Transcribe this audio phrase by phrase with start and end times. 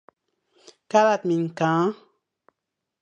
[0.91, 1.85] Kala miñkal.